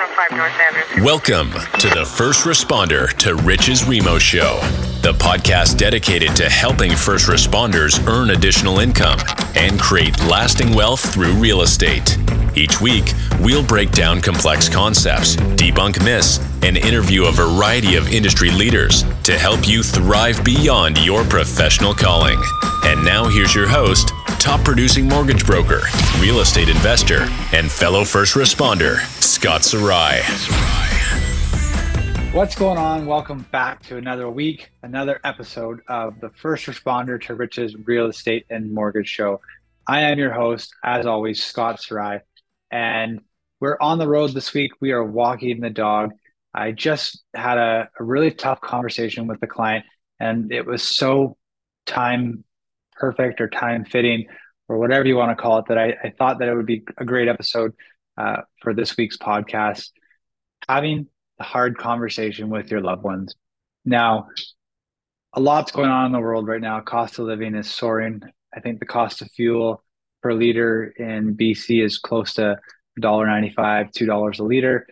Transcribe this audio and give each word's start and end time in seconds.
105 0.00 0.38
North 0.38 0.52
Avenue. 0.58 1.04
Welcome 1.04 1.50
to 1.78 1.88
the 1.90 2.06
First 2.06 2.46
Responder 2.46 3.12
to 3.18 3.34
Riches 3.34 3.82
REMO 3.82 4.18
Show, 4.18 4.58
the 5.02 5.12
podcast 5.12 5.76
dedicated 5.76 6.34
to 6.36 6.48
helping 6.48 6.96
first 6.96 7.28
responders 7.28 8.02
earn 8.08 8.30
additional 8.30 8.78
income 8.78 9.18
and 9.56 9.78
create 9.78 10.18
lasting 10.20 10.74
wealth 10.74 11.12
through 11.12 11.34
real 11.34 11.60
estate. 11.60 12.16
Each 12.56 12.80
week, 12.80 13.12
we'll 13.40 13.62
break 13.62 13.90
down 13.90 14.22
complex 14.22 14.70
concepts, 14.70 15.36
debunk 15.36 16.02
myths, 16.02 16.40
and 16.62 16.78
interview 16.78 17.26
a 17.26 17.32
variety 17.32 17.96
of 17.96 18.10
industry 18.10 18.50
leaders 18.50 19.04
to 19.30 19.38
help 19.38 19.68
you 19.68 19.80
thrive 19.80 20.44
beyond 20.44 20.98
your 21.04 21.22
professional 21.22 21.94
calling. 21.94 22.42
And 22.84 23.04
now, 23.04 23.28
here's 23.28 23.54
your 23.54 23.68
host, 23.68 24.08
top 24.40 24.64
producing 24.64 25.06
mortgage 25.06 25.46
broker, 25.46 25.82
real 26.18 26.40
estate 26.40 26.68
investor, 26.68 27.28
and 27.52 27.70
fellow 27.70 28.04
first 28.04 28.34
responder, 28.34 28.96
Scott 29.22 29.62
Sarai. 29.62 30.22
What's 32.32 32.56
going 32.56 32.76
on? 32.76 33.06
Welcome 33.06 33.46
back 33.52 33.84
to 33.84 33.98
another 33.98 34.28
week, 34.28 34.72
another 34.82 35.20
episode 35.22 35.78
of 35.86 36.18
the 36.18 36.30
First 36.30 36.66
Responder 36.66 37.22
to 37.26 37.36
Riches 37.36 37.76
Real 37.86 38.06
Estate 38.06 38.46
and 38.50 38.74
Mortgage 38.74 39.06
Show. 39.06 39.40
I 39.86 40.00
am 40.00 40.18
your 40.18 40.32
host, 40.32 40.74
as 40.82 41.06
always, 41.06 41.40
Scott 41.40 41.80
Sarai, 41.80 42.18
and 42.72 43.20
we're 43.60 43.78
on 43.80 43.98
the 43.98 44.08
road 44.08 44.34
this 44.34 44.52
week. 44.54 44.72
We 44.80 44.90
are 44.90 45.04
walking 45.04 45.60
the 45.60 45.70
dog. 45.70 46.14
I 46.52 46.72
just 46.72 47.22
had 47.34 47.58
a, 47.58 47.88
a 47.98 48.04
really 48.04 48.30
tough 48.30 48.60
conversation 48.60 49.26
with 49.26 49.40
the 49.40 49.46
client, 49.46 49.84
and 50.18 50.52
it 50.52 50.66
was 50.66 50.82
so 50.82 51.36
time 51.86 52.44
perfect 52.92 53.40
or 53.40 53.48
time 53.48 53.84
fitting 53.84 54.26
or 54.68 54.78
whatever 54.78 55.06
you 55.06 55.16
want 55.16 55.36
to 55.36 55.42
call 55.42 55.58
it 55.58 55.64
that 55.68 55.78
I, 55.78 55.94
I 56.04 56.12
thought 56.16 56.38
that 56.38 56.48
it 56.48 56.54
would 56.54 56.66
be 56.66 56.84
a 56.98 57.04
great 57.04 57.28
episode 57.28 57.72
uh, 58.16 58.42
for 58.62 58.74
this 58.74 58.96
week's 58.96 59.16
podcast. 59.16 59.90
Having 60.68 61.08
the 61.38 61.44
hard 61.44 61.78
conversation 61.78 62.50
with 62.50 62.70
your 62.70 62.80
loved 62.80 63.02
ones. 63.02 63.34
Now, 63.84 64.28
a 65.32 65.40
lot's 65.40 65.72
going 65.72 65.90
on 65.90 66.06
in 66.06 66.12
the 66.12 66.20
world 66.20 66.46
right 66.46 66.60
now. 66.60 66.80
Cost 66.80 67.18
of 67.18 67.26
living 67.26 67.54
is 67.54 67.70
soaring. 67.70 68.20
I 68.54 68.60
think 68.60 68.78
the 68.78 68.86
cost 68.86 69.22
of 69.22 69.30
fuel 69.30 69.82
per 70.22 70.34
liter 70.34 70.84
in 70.84 71.36
BC 71.36 71.82
is 71.82 71.98
close 71.98 72.34
to 72.34 72.58
$1.95, 73.00 73.54
$2 73.92 74.38
a 74.38 74.42
liter. 74.42 74.86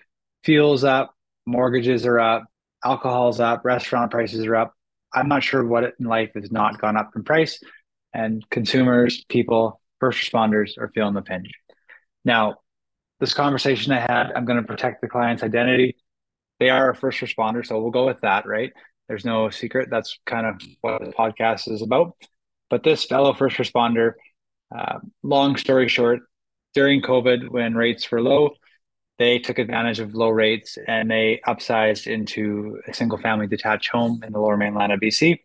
Fuel's 0.45 0.85
up, 0.85 1.15
mortgages 1.49 2.07
are 2.07 2.21
up, 2.21 2.45
alcohol's 2.85 3.41
up, 3.41 3.65
restaurant 3.65 4.11
prices 4.11 4.45
are 4.47 4.57
up. 4.57 4.75
I'm 5.13 5.29
not 5.29 5.43
sure 5.43 5.65
what 5.65 5.95
in 5.99 6.07
life 6.07 6.31
has 6.35 6.53
not 6.53 6.81
gone 6.81 6.97
up 6.97 7.11
in 7.17 7.25
price. 7.25 7.59
And 8.13 8.45
consumers, 8.51 9.25
people, 9.29 9.81
first 10.01 10.21
responders 10.21 10.79
are 10.79 10.91
feeling 10.95 11.15
the 11.15 11.23
pinch. 11.23 11.51
Now, 12.25 12.57
this 13.21 13.35
conversation 13.35 13.93
I 13.93 14.01
had, 14.01 14.33
I'm 14.35 14.45
going 14.45 14.61
to 14.61 14.67
protect 14.67 15.01
the 15.01 15.09
client's 15.09 15.43
identity. 15.43 15.97
They 16.61 16.71
are 16.71 16.91
a 16.91 16.95
first 16.95 17.21
responder, 17.21 17.67
so 17.67 17.81
we'll 17.81 17.91
go 17.91 18.07
with 18.07 18.21
that, 18.21 18.47
right? 18.47 18.73
There's 19.09 19.25
no 19.25 19.51
secret. 19.51 19.89
That's 19.91 20.19
kind 20.27 20.47
of 20.47 20.61
what 20.83 21.01
the 21.01 21.13
podcast 21.13 21.71
is 21.71 21.83
about. 21.83 22.13
But 22.69 22.83
this 22.83 23.05
fellow 23.05 23.33
first 23.33 23.57
responder, 23.57 24.13
uh, 24.77 24.99
long 25.23 25.57
story 25.57 25.89
short, 25.89 26.21
during 26.75 27.01
COVID, 27.01 27.49
when 27.49 27.75
rates 27.75 28.11
were 28.11 28.21
low, 28.21 28.51
they 29.19 29.39
took 29.39 29.59
advantage 29.59 29.99
of 29.99 30.15
low 30.15 30.29
rates 30.29 30.79
and 30.87 31.11
they 31.11 31.41
upsized 31.47 32.07
into 32.07 32.81
a 32.87 32.95
single 32.95 33.19
family 33.19 33.47
detached 33.47 33.91
home 33.91 34.23
in 34.25 34.33
the 34.33 34.39
lower 34.39 34.57
mainland 34.57 34.93
of 34.93 35.01
BC. 35.01 35.41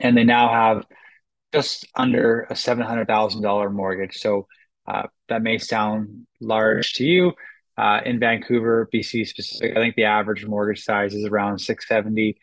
And 0.00 0.16
they 0.16 0.24
now 0.24 0.48
have 0.48 0.86
just 1.52 1.86
under 1.94 2.42
a 2.42 2.54
$700,000 2.54 3.72
mortgage. 3.72 4.18
So 4.18 4.46
uh, 4.86 5.04
that 5.28 5.42
may 5.42 5.58
sound 5.58 6.26
large 6.40 6.94
to 6.94 7.04
you. 7.04 7.32
Uh, 7.78 8.00
in 8.04 8.18
Vancouver, 8.18 8.88
BC 8.92 9.26
specific, 9.26 9.76
I 9.76 9.80
think 9.80 9.94
the 9.94 10.04
average 10.04 10.44
mortgage 10.44 10.84
size 10.84 11.14
is 11.14 11.24
around 11.24 11.60
670. 11.60 12.36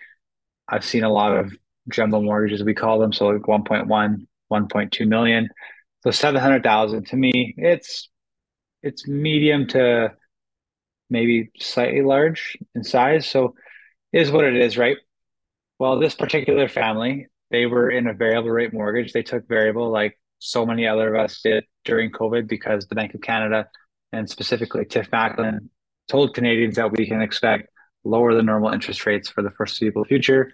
I've 0.68 0.86
seen 0.86 1.04
a 1.04 1.12
lot 1.12 1.38
of 1.38 1.54
jumbo 1.90 2.22
mortgages, 2.22 2.64
we 2.64 2.74
call 2.74 3.00
them, 3.00 3.14
so 3.14 3.28
like 3.28 3.42
1.1, 3.42 4.28
1.2 4.52 5.08
million. 5.08 5.50
So 6.04 6.12
700,000 6.12 7.08
to 7.08 7.16
me, 7.16 7.54
it's 7.58 8.10
it's 8.88 9.08
medium 9.08 9.68
to 9.68 10.14
maybe 11.10 11.52
slightly 11.60 12.02
large 12.02 12.58
in 12.76 12.84
size. 12.84 13.28
So 13.28 13.56
is 14.12 14.32
what 14.32 14.46
it 14.46 14.56
is, 14.56 14.78
right? 14.78 14.98
Well, 15.80 16.00
this 16.00 16.16
particular 16.16 16.68
family, 16.68 17.28
they 17.52 17.66
were 17.66 17.90
in 17.90 18.08
a 18.08 18.14
variable 18.14 18.50
rate 18.50 18.74
mortgage. 18.74 19.14
They 19.14 19.24
took 19.24 19.48
variable 19.48 19.92
like 19.92 20.20
so 20.40 20.66
many 20.66 20.88
other 20.88 21.16
of 21.16 21.24
us 21.24 21.42
did 21.44 21.66
during 21.86 22.12
COVID 22.12 22.48
because 22.48 22.88
the 22.88 22.96
Bank 22.96 23.14
of 23.14 23.22
Canada 23.22 23.68
and 24.12 24.30
specifically 24.30 24.86
Tiff 24.86 25.10
Macklem 25.12 25.70
told 26.08 26.34
Canadians 26.34 26.76
that 26.76 26.92
we 26.92 27.06
can 27.08 27.22
expect 27.22 27.70
lower 28.04 28.34
than 28.34 28.46
normal 28.46 28.72
interest 28.72 29.06
rates 29.06 29.30
for 29.30 29.42
the 29.42 29.52
foreseeable 29.52 30.06
future. 30.06 30.52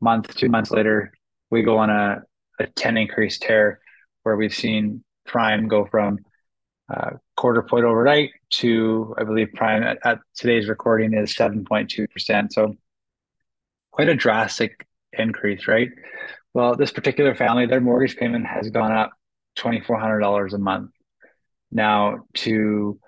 Month, 0.00 0.34
two 0.34 0.48
months 0.48 0.70
later, 0.70 1.12
we 1.50 1.62
go 1.62 1.78
on 1.78 1.90
a, 1.90 2.22
a 2.58 2.66
10 2.66 2.96
increase 2.96 3.38
tear 3.38 3.80
where 4.24 4.36
we've 4.36 4.54
seen 4.54 5.04
prime 5.24 5.68
go 5.68 5.86
from 5.86 6.18
uh, 6.92 7.10
quarter 7.36 7.62
point 7.62 7.84
overnight 7.84 8.30
to, 8.50 9.14
I 9.18 9.24
believe, 9.24 9.52
prime 9.54 9.82
at, 9.82 9.98
at 10.04 10.18
today's 10.34 10.68
recording 10.68 11.14
is 11.14 11.34
7.2%. 11.34 12.52
So 12.52 12.76
quite 13.90 14.08
a 14.08 14.14
drastic 14.14 14.86
increase, 15.12 15.66
right? 15.66 15.88
Well, 16.52 16.76
this 16.76 16.92
particular 16.92 17.34
family, 17.34 17.66
their 17.66 17.80
mortgage 17.80 18.16
payment 18.16 18.46
has 18.46 18.70
gone 18.70 18.92
up 18.92 19.12
$2,400 19.58 20.52
a 20.52 20.58
month. 20.58 20.90
Now, 21.70 22.24
to 22.34 22.98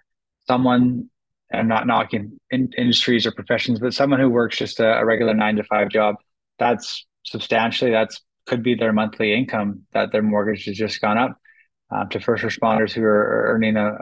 someone, 0.48 1.10
I'm 1.52 1.68
not 1.68 1.86
knocking 1.86 2.38
in 2.50 2.70
industries 2.76 3.26
or 3.26 3.32
professions, 3.32 3.78
but 3.78 3.94
someone 3.94 4.20
who 4.20 4.30
works 4.30 4.56
just 4.56 4.80
a, 4.80 4.98
a 4.98 5.04
regular 5.04 5.34
nine 5.34 5.56
to 5.56 5.64
five 5.64 5.88
job, 5.88 6.16
that's 6.58 7.06
substantially, 7.24 7.90
that's 7.90 8.20
could 8.46 8.62
be 8.62 8.74
their 8.74 8.92
monthly 8.92 9.34
income 9.34 9.82
that 9.92 10.12
their 10.12 10.22
mortgage 10.22 10.64
has 10.64 10.76
just 10.76 11.00
gone 11.00 11.18
up. 11.18 11.36
Um, 11.90 12.08
to 12.08 12.20
first 12.20 12.42
responders 12.42 12.92
who 12.92 13.04
are 13.04 13.52
earning 13.54 13.76
a, 13.76 13.92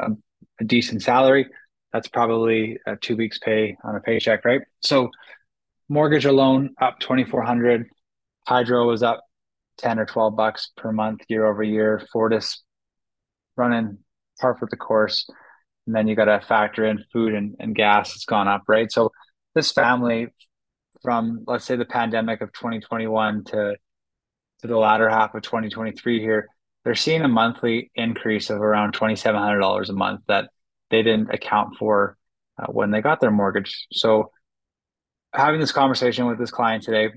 a, 0.59 0.65
decent 0.65 1.03
salary, 1.03 1.47
that's 1.93 2.09
probably 2.09 2.79
a 2.87 2.97
two 2.97 3.15
weeks 3.15 3.39
pay 3.39 3.77
on 3.85 3.95
a 3.95 4.01
paycheck, 4.01 4.45
right? 4.45 4.63
So 4.81 5.11
mortgage 5.89 6.25
alone 6.25 6.71
up 6.81 6.99
2400 7.01 7.87
hydro 8.47 8.87
was 8.87 9.03
up 9.03 9.23
10 9.79 9.99
or 9.99 10.07
12 10.07 10.35
bucks 10.35 10.71
per 10.77 10.93
month 10.93 11.21
year 11.29 11.47
over 11.47 11.63
year. 11.63 12.03
Fortis 12.11 12.63
running 13.57 13.99
par 14.41 14.57
for 14.57 14.67
the 14.71 14.77
course. 14.77 15.29
And 15.87 15.95
then 15.95 16.09
you 16.09 16.17
got 16.17 16.25
to 16.25 16.41
factor 16.41 16.87
in 16.87 17.05
food 17.13 17.35
and, 17.35 17.55
and 17.59 17.75
gas 17.75 18.15
it's 18.15 18.25
gone 18.25 18.49
up 18.49 18.63
right? 18.67 18.91
So 18.91 19.13
this 19.55 19.73
family 19.73 20.29
from 21.03 21.45
let's 21.47 21.65
say 21.65 21.77
the 21.77 21.85
pandemic 21.85 22.41
of 22.41 22.53
2021 22.53 23.45
to 23.45 23.77
to 24.63 24.67
the 24.67 24.79
latter 24.79 25.09
half 25.09 25.35
of 25.35 25.43
2023 25.43 26.21
here 26.21 26.49
they're 26.85 26.95
seeing 26.95 27.23
a 27.23 27.29
monthly 27.29 27.91
increase 27.95 28.51
of 28.51 28.61
around 28.61 28.95
$2700 28.95 29.89
a 29.89 29.93
month 29.93 30.21
that 30.29 30.51
they 30.91 31.03
didn't 31.03 31.31
account 31.31 31.77
for 31.79 32.17
uh, 32.59 32.67
when 32.67 32.91
they 32.91 33.01
got 33.01 33.21
their 33.21 33.31
mortgage 33.31 33.87
so 33.93 34.31
having 35.35 35.61
this 35.61 35.73
conversation 35.73 36.27
with 36.27 36.39
this 36.39 36.51
client 36.51 36.85
today, 36.85 37.11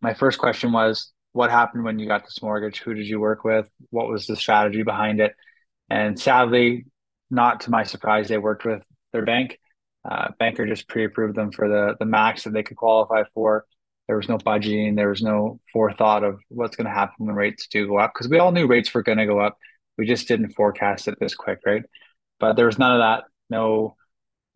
my 0.00 0.14
first 0.14 0.38
question 0.38 0.72
was, 0.72 1.12
what 1.32 1.50
happened 1.50 1.84
when 1.84 1.98
you 1.98 2.06
got 2.06 2.24
this 2.24 2.42
mortgage? 2.42 2.80
Who 2.80 2.94
did 2.94 3.06
you 3.06 3.20
work 3.20 3.44
with? 3.44 3.66
What 3.90 4.08
was 4.08 4.26
the 4.26 4.36
strategy 4.36 4.82
behind 4.82 5.20
it? 5.20 5.34
And 5.88 6.18
sadly, 6.18 6.86
not 7.30 7.60
to 7.62 7.70
my 7.70 7.84
surprise, 7.84 8.28
they 8.28 8.38
worked 8.38 8.64
with 8.64 8.82
their 9.12 9.24
bank. 9.24 9.58
Uh, 10.08 10.28
banker 10.38 10.66
just 10.66 10.88
pre-approved 10.88 11.36
them 11.36 11.52
for 11.52 11.68
the 11.68 11.94
the 11.98 12.06
max 12.06 12.44
that 12.44 12.52
they 12.52 12.62
could 12.62 12.76
qualify 12.76 13.22
for. 13.34 13.66
There 14.10 14.16
was 14.16 14.28
no 14.28 14.38
budgeting. 14.38 14.96
There 14.96 15.10
was 15.10 15.22
no 15.22 15.60
forethought 15.72 16.24
of 16.24 16.40
what's 16.48 16.74
going 16.74 16.88
to 16.88 16.92
happen 16.92 17.26
when 17.26 17.36
rates 17.36 17.68
do 17.68 17.86
go 17.86 17.98
up 17.98 18.10
because 18.12 18.28
we 18.28 18.40
all 18.40 18.50
knew 18.50 18.66
rates 18.66 18.92
were 18.92 19.04
going 19.04 19.18
to 19.18 19.24
go 19.24 19.38
up. 19.38 19.56
We 19.96 20.04
just 20.04 20.26
didn't 20.26 20.50
forecast 20.50 21.06
it 21.06 21.14
this 21.20 21.36
quick, 21.36 21.60
right? 21.64 21.84
But 22.40 22.56
there 22.56 22.66
was 22.66 22.76
none 22.76 22.90
of 22.90 22.98
that. 22.98 23.22
No, 23.50 23.94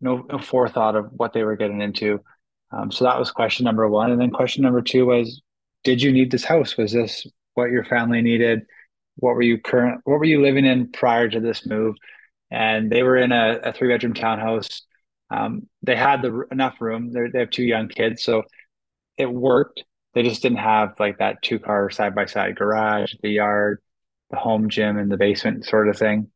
no, 0.01 0.25
no 0.29 0.39
forethought 0.39 0.97
of 0.97 1.05
what 1.13 1.31
they 1.31 1.45
were 1.45 1.55
getting 1.55 1.79
into. 1.79 2.19
Um, 2.73 2.91
so 2.91 3.05
that 3.05 3.17
was 3.17 3.31
question 3.31 3.63
number 3.63 3.87
one. 3.87 4.11
And 4.11 4.19
then 4.19 4.29
question 4.29 4.61
number 4.61 4.81
two 4.81 5.05
was, 5.05 5.41
did 5.85 6.01
you 6.01 6.11
need 6.11 6.31
this 6.31 6.43
house? 6.43 6.75
Was 6.75 6.91
this 6.91 7.25
what 7.53 7.71
your 7.71 7.85
family 7.85 8.21
needed? 8.21 8.63
What 9.15 9.35
were 9.35 9.41
you 9.41 9.57
current? 9.57 10.01
What 10.03 10.19
were 10.19 10.25
you 10.25 10.41
living 10.41 10.65
in 10.65 10.91
prior 10.91 11.29
to 11.29 11.39
this 11.39 11.65
move? 11.65 11.95
And 12.51 12.91
they 12.91 13.03
were 13.03 13.15
in 13.15 13.31
a, 13.31 13.59
a 13.63 13.71
three 13.71 13.87
bedroom 13.87 14.15
townhouse. 14.15 14.81
Um, 15.31 15.69
they 15.81 15.95
had 15.95 16.21
the 16.21 16.43
enough 16.51 16.81
room. 16.81 17.13
They're, 17.13 17.31
they 17.31 17.39
have 17.39 17.51
two 17.51 17.63
young 17.63 17.87
kids, 17.87 18.21
so 18.21 18.43
it 19.17 19.31
worked. 19.31 19.83
They 20.13 20.23
just 20.23 20.41
didn't 20.41 20.59
have 20.59 20.93
like 20.99 21.17
that 21.19 21.41
two 21.41 21.59
car 21.59 21.89
side 21.89 22.15
by 22.15 22.25
side 22.25 22.55
garage, 22.55 23.13
the 23.21 23.29
yard, 23.29 23.81
the 24.29 24.37
home 24.37 24.69
gym, 24.69 24.97
and 24.97 25.11
the 25.11 25.17
basement 25.17 25.65
sort 25.65 25.89
of 25.89 25.97
thing. 25.97 26.29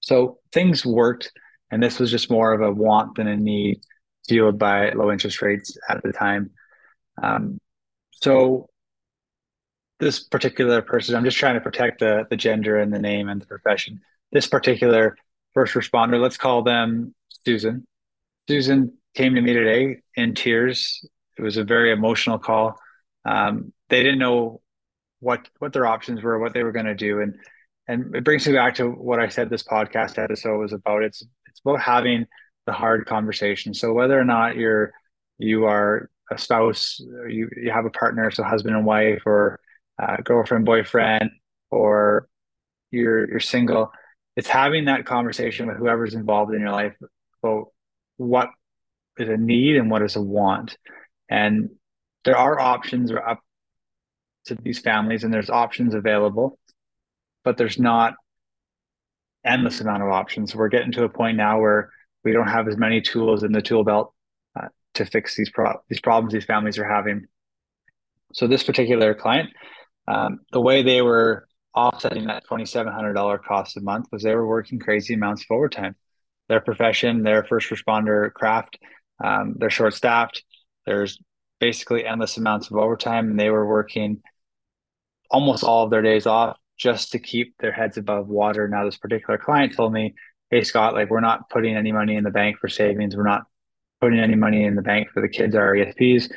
So 0.00 0.38
things 0.52 0.84
worked, 0.84 1.32
and 1.70 1.82
this 1.82 1.98
was 1.98 2.10
just 2.10 2.30
more 2.30 2.52
of 2.52 2.60
a 2.60 2.70
want 2.70 3.16
than 3.16 3.28
a 3.28 3.36
need 3.36 3.80
fueled 4.28 4.58
by 4.58 4.90
low 4.90 5.10
interest 5.10 5.40
rates 5.42 5.76
at 5.88 6.02
the 6.02 6.12
time. 6.12 6.50
Um, 7.22 7.58
so 8.10 8.68
this 9.98 10.20
particular 10.20 10.82
person, 10.82 11.14
I'm 11.14 11.24
just 11.24 11.38
trying 11.38 11.54
to 11.54 11.60
protect 11.60 12.00
the 12.00 12.26
the 12.28 12.36
gender 12.36 12.78
and 12.78 12.92
the 12.92 12.98
name 12.98 13.28
and 13.28 13.40
the 13.40 13.46
profession. 13.46 14.00
This 14.32 14.46
particular 14.46 15.16
first 15.54 15.74
responder. 15.74 16.20
Let's 16.20 16.36
call 16.36 16.62
them 16.62 17.14
Susan. 17.44 17.86
Susan 18.48 18.96
came 19.14 19.34
to 19.34 19.40
me 19.40 19.52
today 19.52 19.98
in 20.16 20.34
tears. 20.34 21.04
It 21.42 21.44
was 21.44 21.56
a 21.56 21.64
very 21.64 21.90
emotional 21.90 22.38
call. 22.38 22.78
Um, 23.24 23.72
they 23.88 24.02
didn't 24.02 24.20
know 24.20 24.60
what 25.18 25.48
what 25.58 25.72
their 25.72 25.86
options 25.86 26.22
were, 26.22 26.38
what 26.38 26.54
they 26.54 26.62
were 26.62 26.70
going 26.70 26.86
to 26.86 26.94
do, 26.94 27.20
and 27.20 27.34
and 27.88 28.14
it 28.14 28.22
brings 28.22 28.46
me 28.46 28.52
back 28.52 28.76
to 28.76 28.88
what 28.88 29.18
I 29.18 29.28
said 29.28 29.50
this 29.50 29.64
podcast 29.64 30.22
episode 30.22 30.58
was 30.58 30.72
about. 30.72 31.02
It's 31.02 31.22
it's 31.48 31.60
about 31.64 31.80
having 31.80 32.26
the 32.66 32.72
hard 32.72 33.06
conversation. 33.06 33.74
So 33.74 33.92
whether 33.92 34.18
or 34.18 34.24
not 34.24 34.54
you're 34.56 34.92
you 35.38 35.64
are 35.64 36.08
a 36.30 36.38
spouse, 36.38 37.00
you 37.00 37.50
you 37.56 37.72
have 37.72 37.86
a 37.86 37.90
partner, 37.90 38.30
so 38.30 38.44
husband 38.44 38.76
and 38.76 38.86
wife, 38.86 39.22
or 39.26 39.58
uh, 40.00 40.18
girlfriend, 40.18 40.64
boyfriend, 40.64 41.30
or 41.72 42.28
you're 42.92 43.28
you're 43.28 43.40
single, 43.40 43.90
it's 44.36 44.48
having 44.48 44.84
that 44.84 45.06
conversation 45.06 45.66
with 45.66 45.76
whoever's 45.76 46.14
involved 46.14 46.54
in 46.54 46.60
your 46.60 46.70
life 46.70 46.94
about 47.42 47.66
what 48.16 48.48
is 49.18 49.28
a 49.28 49.36
need 49.36 49.76
and 49.76 49.90
what 49.90 50.02
is 50.02 50.14
a 50.16 50.22
want. 50.22 50.76
And 51.32 51.70
there 52.26 52.36
are 52.36 52.60
options 52.60 53.10
are 53.10 53.26
up 53.26 53.40
to 54.44 54.54
these 54.54 54.80
families 54.80 55.24
and 55.24 55.32
there's 55.32 55.48
options 55.48 55.94
available, 55.94 56.58
but 57.42 57.56
there's 57.56 57.78
not 57.78 58.12
endless 59.42 59.80
amount 59.80 60.02
of 60.02 60.10
options. 60.10 60.54
We're 60.54 60.68
getting 60.68 60.92
to 60.92 61.04
a 61.04 61.08
point 61.08 61.38
now 61.38 61.58
where 61.58 61.90
we 62.22 62.32
don't 62.32 62.48
have 62.48 62.68
as 62.68 62.76
many 62.76 63.00
tools 63.00 63.44
in 63.44 63.52
the 63.52 63.62
tool 63.62 63.82
belt 63.82 64.12
uh, 64.60 64.68
to 64.92 65.06
fix 65.06 65.34
these 65.34 65.48
pro- 65.48 65.80
these 65.88 66.02
problems 66.02 66.34
these 66.34 66.44
families 66.44 66.78
are 66.78 66.84
having. 66.88 67.26
So 68.34 68.46
this 68.46 68.62
particular 68.62 69.14
client, 69.14 69.48
um, 70.06 70.40
the 70.52 70.60
way 70.60 70.82
they 70.82 71.00
were 71.00 71.48
offsetting 71.74 72.26
that 72.26 72.44
$2,700 72.46 73.42
cost 73.42 73.78
a 73.78 73.80
month 73.80 74.08
was 74.12 74.22
they 74.22 74.34
were 74.34 74.46
working 74.46 74.78
crazy 74.78 75.14
amounts 75.14 75.44
of 75.44 75.54
overtime. 75.56 75.96
Their 76.50 76.60
profession, 76.60 77.22
their 77.22 77.42
first 77.42 77.70
responder 77.70 78.30
craft, 78.34 78.76
um, 79.24 79.54
they're 79.56 79.70
short 79.70 79.94
staffed. 79.94 80.44
There's 80.86 81.18
basically 81.60 82.04
endless 82.04 82.36
amounts 82.36 82.70
of 82.70 82.76
overtime, 82.76 83.30
and 83.30 83.38
they 83.38 83.50
were 83.50 83.66
working 83.66 84.22
almost 85.30 85.64
all 85.64 85.84
of 85.84 85.90
their 85.90 86.02
days 86.02 86.26
off 86.26 86.56
just 86.76 87.12
to 87.12 87.18
keep 87.18 87.54
their 87.58 87.72
heads 87.72 87.96
above 87.96 88.28
water. 88.28 88.68
Now, 88.68 88.84
this 88.84 88.98
particular 88.98 89.38
client 89.38 89.74
told 89.74 89.92
me, 89.92 90.14
Hey, 90.50 90.64
Scott, 90.64 90.92
like 90.92 91.08
we're 91.08 91.20
not 91.20 91.48
putting 91.48 91.76
any 91.76 91.92
money 91.92 92.16
in 92.16 92.24
the 92.24 92.30
bank 92.30 92.58
for 92.60 92.68
savings. 92.68 93.16
We're 93.16 93.22
not 93.22 93.44
putting 94.02 94.18
any 94.18 94.34
money 94.34 94.64
in 94.64 94.74
the 94.74 94.82
bank 94.82 95.08
for 95.14 95.22
the 95.22 95.28
kids, 95.28 95.54
our 95.54 95.74
ESPs. 95.74 96.30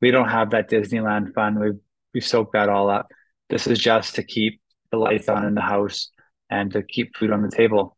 We 0.00 0.10
don't 0.10 0.28
have 0.28 0.52
that 0.52 0.70
Disneyland 0.70 1.34
fund. 1.34 1.60
We've, 1.60 1.80
we've 2.14 2.24
soaked 2.24 2.52
that 2.54 2.70
all 2.70 2.88
up. 2.88 3.08
This 3.50 3.66
is 3.66 3.78
just 3.78 4.14
to 4.14 4.22
keep 4.22 4.62
the 4.90 4.96
lights 4.96 5.28
on 5.28 5.44
in 5.44 5.54
the 5.54 5.60
house 5.60 6.10
and 6.48 6.72
to 6.72 6.82
keep 6.82 7.16
food 7.16 7.30
on 7.30 7.42
the 7.42 7.50
table. 7.50 7.97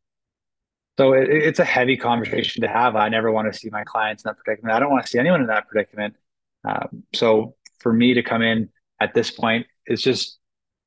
So 1.01 1.15
it, 1.15 1.31
it's 1.31 1.61
a 1.61 1.65
heavy 1.65 1.97
conversation 1.97 2.61
to 2.61 2.69
have. 2.69 2.95
I 2.95 3.09
never 3.09 3.33
want 3.33 3.51
to 3.51 3.59
see 3.59 3.71
my 3.71 3.85
clients 3.85 4.23
in 4.23 4.29
that 4.29 4.37
predicament. 4.37 4.75
I 4.75 4.81
don't 4.81 4.91
want 4.91 5.03
to 5.07 5.11
see 5.11 5.19
anyone 5.19 5.41
in 5.41 5.47
that 5.47 5.67
predicament. 5.67 6.15
Um, 6.63 7.05
so 7.15 7.55
for 7.79 7.91
me 7.91 8.13
to 8.13 8.23
come 8.23 8.43
in 8.43 8.69
at 9.01 9.15
this 9.15 9.31
point 9.31 9.67
is 9.87 10.03
just 10.03 10.39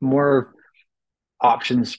more 0.02 0.54
options 1.42 1.98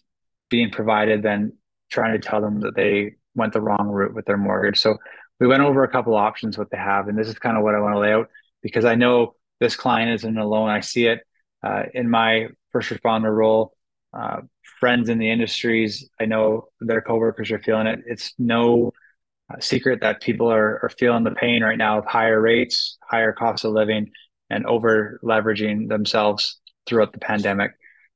being 0.48 0.70
provided 0.70 1.24
than 1.24 1.54
trying 1.90 2.12
to 2.12 2.20
tell 2.20 2.40
them 2.40 2.60
that 2.60 2.76
they 2.76 3.16
went 3.34 3.52
the 3.52 3.60
wrong 3.60 3.88
route 3.88 4.14
with 4.14 4.26
their 4.26 4.36
mortgage. 4.36 4.78
So 4.78 4.96
we 5.40 5.48
went 5.48 5.64
over 5.64 5.82
a 5.82 5.90
couple 5.90 6.14
options 6.14 6.56
what 6.56 6.70
they 6.70 6.78
have, 6.78 7.08
and 7.08 7.18
this 7.18 7.26
is 7.26 7.36
kind 7.40 7.56
of 7.56 7.64
what 7.64 7.74
I 7.74 7.80
want 7.80 7.96
to 7.96 7.98
lay 7.98 8.12
out 8.12 8.28
because 8.62 8.84
I 8.84 8.94
know 8.94 9.34
this 9.58 9.74
client 9.74 10.12
isn't 10.12 10.38
alone. 10.38 10.68
I 10.68 10.82
see 10.82 11.06
it 11.06 11.26
uh, 11.64 11.82
in 11.92 12.08
my 12.08 12.46
first 12.70 12.90
responder 12.90 13.34
role. 13.34 13.74
Uh, 14.16 14.42
friends 14.84 15.08
in 15.08 15.16
the 15.16 15.30
industries, 15.30 16.10
I 16.20 16.26
know 16.26 16.68
their 16.78 17.00
coworkers 17.00 17.50
are 17.50 17.58
feeling 17.58 17.86
it. 17.86 18.00
It's 18.04 18.34
no 18.38 18.92
uh, 19.50 19.58
secret 19.58 20.02
that 20.02 20.20
people 20.20 20.52
are, 20.52 20.78
are 20.82 20.90
feeling 20.90 21.24
the 21.24 21.30
pain 21.30 21.62
right 21.62 21.78
now 21.78 22.00
of 22.00 22.04
higher 22.04 22.38
rates, 22.38 22.98
higher 23.02 23.32
costs 23.32 23.64
of 23.64 23.72
living, 23.72 24.10
and 24.50 24.66
over 24.66 25.20
leveraging 25.24 25.88
themselves 25.88 26.60
throughout 26.86 27.14
the 27.14 27.18
pandemic. 27.18 27.70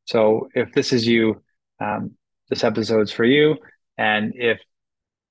So 0.04 0.50
if 0.54 0.70
this 0.74 0.92
is 0.92 1.08
you, 1.08 1.42
um, 1.80 2.10
this 2.50 2.62
episode's 2.62 3.12
for 3.12 3.24
you. 3.24 3.56
And 3.96 4.34
if 4.36 4.60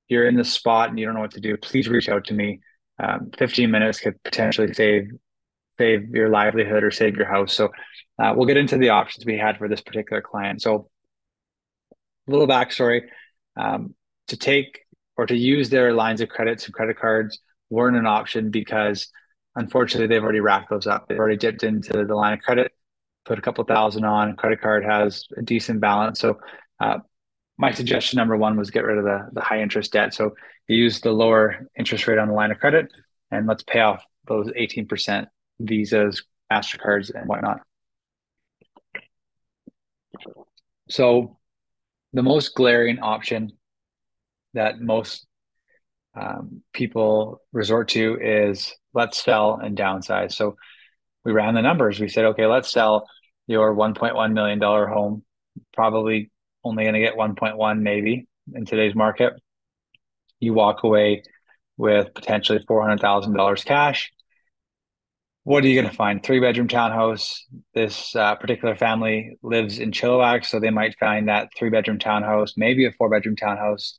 you're 0.07 0.27
in 0.27 0.37
this 0.37 0.51
spot 0.51 0.89
and 0.89 0.97
you 0.97 1.05
don't 1.05 1.13
know 1.13 1.21
what 1.21 1.33
to 1.33 1.39
do, 1.39 1.55
please 1.55 1.87
reach 1.87 2.09
out 2.09 2.25
to 2.25 2.33
me. 2.33 2.61
Um, 2.97 3.29
15 3.37 3.69
minutes 3.69 3.99
could 3.99 4.15
potentially 4.23 4.73
save 4.73 5.11
save 5.77 6.09
your 6.09 6.29
livelihood 6.29 6.83
or 6.83 6.89
save 6.89 7.15
your 7.15 7.27
house. 7.27 7.53
So 7.53 7.69
uh, 8.17 8.33
we'll 8.35 8.47
get 8.47 8.57
into 8.57 8.79
the 8.79 8.89
options 8.89 9.23
we 9.23 9.37
had 9.37 9.59
for 9.59 9.67
this 9.67 9.81
particular 9.81 10.23
client. 10.23 10.63
So 10.63 10.89
little 12.27 12.47
backstory: 12.47 13.03
um, 13.55 13.95
to 14.27 14.37
take 14.37 14.81
or 15.17 15.25
to 15.25 15.35
use 15.35 15.69
their 15.69 15.93
lines 15.93 16.21
of 16.21 16.29
credits 16.29 16.65
and 16.65 16.73
credit 16.73 16.97
cards 16.97 17.39
weren't 17.69 17.97
an 17.97 18.05
option 18.05 18.51
because 18.51 19.11
unfortunately 19.55 20.07
they've 20.07 20.23
already 20.23 20.39
racked 20.39 20.69
those 20.69 20.87
up. 20.87 21.07
They've 21.07 21.17
already 21.17 21.37
dipped 21.37 21.63
into 21.63 22.05
the 22.05 22.15
line 22.15 22.33
of 22.33 22.39
credit, 22.39 22.71
put 23.25 23.39
a 23.39 23.41
couple 23.41 23.63
thousand 23.63 24.05
on. 24.05 24.35
Credit 24.35 24.61
card 24.61 24.85
has 24.85 25.25
a 25.35 25.41
decent 25.41 25.81
balance. 25.81 26.19
So 26.19 26.39
uh, 26.79 26.99
my 27.57 27.71
suggestion 27.71 28.17
number 28.17 28.37
one 28.37 28.55
was 28.55 28.69
get 28.69 28.85
rid 28.85 28.99
of 28.99 29.03
the, 29.03 29.29
the 29.33 29.41
high 29.41 29.61
interest 29.61 29.91
debt. 29.91 30.13
So 30.13 30.35
you 30.67 30.77
use 30.77 31.01
the 31.01 31.11
lower 31.11 31.67
interest 31.77 32.07
rate 32.07 32.19
on 32.19 32.27
the 32.27 32.33
line 32.33 32.51
of 32.51 32.59
credit 32.59 32.91
and 33.31 33.47
let's 33.47 33.63
pay 33.63 33.79
off 33.79 34.03
those 34.27 34.47
18% 34.47 35.25
visas, 35.59 36.23
MasterCards, 36.51 37.13
and 37.13 37.27
whatnot. 37.27 37.61
So 40.89 41.36
the 42.17 42.23
most 42.23 42.55
glaring 42.55 42.97
option 42.97 43.51
that 44.55 44.81
most 44.81 45.27
um, 46.19 46.63
people 46.73 47.43
resort 47.53 47.89
to 47.89 48.17
is 48.19 48.73
let's 48.95 49.23
sell 49.23 49.59
and 49.61 49.77
downsize. 49.77 50.31
So 50.31 50.55
we 51.23 51.31
ran 51.31 51.53
the 51.53 51.61
numbers. 51.61 51.99
We 51.99 52.09
said, 52.09 52.25
okay, 52.25 52.47
let's 52.47 52.71
sell 52.71 53.07
your 53.45 53.75
$1.1 53.75 54.33
million 54.33 54.59
home, 54.59 55.23
probably 55.75 56.31
only 56.63 56.85
going 56.85 56.95
to 56.95 56.99
get 56.99 57.13
1.1 57.13 57.81
maybe 57.81 58.27
in 58.51 58.65
today's 58.65 58.95
market. 58.95 59.33
You 60.39 60.55
walk 60.55 60.83
away 60.83 61.21
with 61.77 62.15
potentially 62.15 62.65
$400,000 62.67 63.63
cash. 63.63 64.11
What 65.47 65.63
are 65.63 65.67
you 65.69 65.79
going 65.79 65.89
to 65.89 65.95
find? 65.95 66.21
Three 66.21 66.41
bedroom 66.41 66.67
townhouse. 66.67 67.45
This 67.73 68.13
uh, 68.17 68.35
particular 68.35 68.75
family 68.75 69.37
lives 69.41 69.79
in 69.79 69.91
Chilliwack, 69.91 70.45
so 70.45 70.59
they 70.59 70.71
might 70.71 70.99
find 70.99 71.29
that 71.29 71.47
three 71.57 71.69
bedroom 71.69 71.99
townhouse, 71.99 72.55
maybe 72.57 72.85
a 72.85 72.91
four 72.91 73.09
bedroom 73.09 73.37
townhouse. 73.37 73.97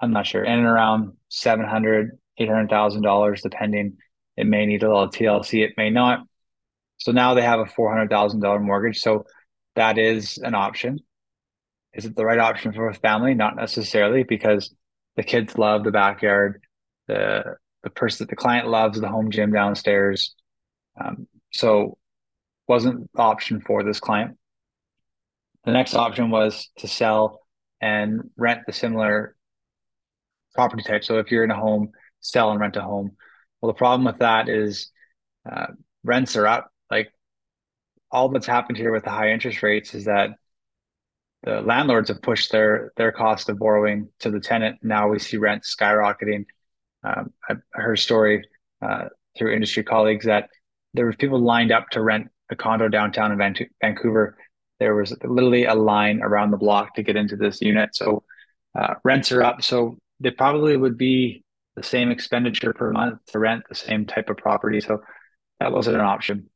I'm 0.00 0.10
not 0.10 0.26
sure, 0.26 0.42
in 0.42 0.50
and 0.50 0.66
around 0.66 1.12
700, 1.28 2.18
$800,000, 2.40 3.40
depending. 3.40 3.98
It 4.36 4.48
may 4.48 4.66
need 4.66 4.82
a 4.82 4.88
little 4.88 5.08
TLC, 5.08 5.64
it 5.64 5.74
may 5.76 5.90
not. 5.90 6.26
So 6.96 7.12
now 7.12 7.34
they 7.34 7.42
have 7.42 7.60
a 7.60 7.66
$400,000 7.66 8.60
mortgage. 8.60 8.98
So 8.98 9.26
that 9.76 9.96
is 9.96 10.38
an 10.38 10.56
option. 10.56 10.98
Is 11.92 12.04
it 12.04 12.16
the 12.16 12.24
right 12.24 12.40
option 12.40 12.72
for 12.72 12.88
a 12.88 12.94
family? 12.94 13.34
Not 13.34 13.54
necessarily 13.54 14.24
because 14.24 14.74
the 15.14 15.22
kids 15.22 15.56
love 15.56 15.84
the 15.84 15.92
backyard. 15.92 16.62
The 17.06 17.58
the 17.84 17.90
person 17.90 18.26
the 18.28 18.34
client 18.34 18.66
loves 18.66 18.98
the 18.98 19.08
home 19.08 19.30
gym 19.30 19.52
downstairs. 19.52 20.34
Um, 21.00 21.26
so 21.52 21.98
wasn't 22.66 23.10
the 23.12 23.20
option 23.20 23.60
for 23.60 23.82
this 23.82 24.00
client. 24.00 24.36
The 25.64 25.72
next 25.72 25.94
option 25.94 26.30
was 26.30 26.70
to 26.78 26.88
sell 26.88 27.40
and 27.80 28.30
rent 28.36 28.62
the 28.66 28.72
similar 28.72 29.36
property 30.54 30.82
type. 30.82 31.04
So 31.04 31.18
if 31.18 31.30
you're 31.30 31.44
in 31.44 31.50
a 31.50 31.56
home, 31.56 31.90
sell 32.20 32.50
and 32.50 32.60
rent 32.60 32.76
a 32.76 32.82
home. 32.82 33.16
Well, 33.60 33.72
the 33.72 33.78
problem 33.78 34.04
with 34.04 34.18
that 34.18 34.48
is 34.48 34.90
uh, 35.50 35.66
rents 36.02 36.36
are 36.36 36.46
up. 36.46 36.70
Like 36.90 37.10
all 38.10 38.28
that's 38.28 38.46
happened 38.46 38.78
here 38.78 38.92
with 38.92 39.04
the 39.04 39.10
high 39.10 39.30
interest 39.30 39.62
rates 39.62 39.94
is 39.94 40.04
that 40.04 40.30
the 41.42 41.60
landlords 41.60 42.08
have 42.08 42.22
pushed 42.22 42.52
their 42.52 42.92
their 42.96 43.12
cost 43.12 43.48
of 43.48 43.58
borrowing 43.58 44.08
to 44.20 44.30
the 44.30 44.40
tenant. 44.40 44.78
Now 44.82 45.08
we 45.08 45.18
see 45.18 45.36
rent 45.36 45.64
skyrocketing. 45.64 46.46
Um, 47.02 47.32
I 47.48 47.56
heard 47.72 47.98
a 47.98 48.00
story 48.00 48.48
uh, 48.80 49.08
through 49.36 49.54
industry 49.54 49.82
colleagues 49.82 50.24
that 50.24 50.48
there 50.94 51.06
was 51.06 51.16
people 51.16 51.40
lined 51.40 51.72
up 51.72 51.90
to 51.90 52.02
rent 52.02 52.28
a 52.50 52.56
condo 52.56 52.88
downtown 52.88 53.32
in 53.32 53.68
Vancouver. 53.82 54.36
There 54.80 54.94
was 54.94 55.16
literally 55.22 55.64
a 55.64 55.74
line 55.74 56.22
around 56.22 56.50
the 56.50 56.56
block 56.56 56.94
to 56.94 57.02
get 57.02 57.16
into 57.16 57.36
this 57.36 57.60
unit. 57.60 57.94
So 57.94 58.22
uh, 58.78 58.94
rents 59.04 59.32
are 59.32 59.42
up. 59.42 59.62
So 59.62 59.98
they 60.20 60.30
probably 60.30 60.76
would 60.76 60.96
be 60.96 61.44
the 61.76 61.82
same 61.82 62.10
expenditure 62.10 62.72
per 62.72 62.90
month 62.90 63.20
to 63.26 63.38
rent 63.38 63.64
the 63.68 63.74
same 63.74 64.06
type 64.06 64.30
of 64.30 64.36
property. 64.36 64.80
So 64.80 65.02
that 65.60 65.72
wasn't 65.72 65.96
an 65.96 66.02
option. 66.02 66.48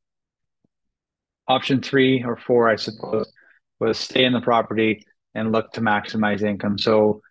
Option 1.49 1.80
three 1.80 2.23
or 2.23 2.37
four, 2.37 2.68
I 2.68 2.76
suppose, 2.76 3.33
was 3.80 3.99
stay 3.99 4.25
in 4.25 4.33
the 4.33 4.40
property 4.40 5.04
and 5.35 5.52
look 5.52 5.73
to 5.73 5.80
maximize 5.80 6.42
income. 6.42 6.78
So 6.78 7.23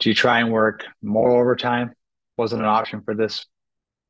do 0.00 0.08
you 0.08 0.14
try 0.14 0.40
and 0.40 0.52
work 0.52 0.84
more 1.02 1.30
overtime? 1.30 1.92
Wasn't 2.36 2.60
an 2.60 2.68
option 2.68 3.02
for 3.02 3.14
this 3.14 3.46